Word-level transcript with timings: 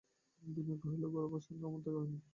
বিনয় 0.43 0.77
কহিল, 0.81 1.03
গোরার 1.13 1.43
সঙ্গে 1.45 1.63
আমার 1.65 1.81
দেখা 1.81 1.97
হয় 1.97 2.09
নি। 2.11 2.19